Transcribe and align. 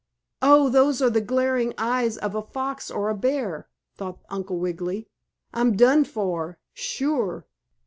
"Oh, 0.41 0.67
those 0.69 0.99
are 1.03 1.11
the 1.11 1.21
glaring 1.21 1.75
eyes 1.77 2.17
of 2.17 2.31
the 2.31 2.41
fox 2.41 2.89
or 2.89 3.13
bear!" 3.13 3.67
thought 3.97 4.17
Uncle 4.31 4.57
Wiggily. 4.57 5.07
"I'm 5.53 5.77
done 5.77 6.05
for, 6.05 6.57
sure!" 6.73 7.45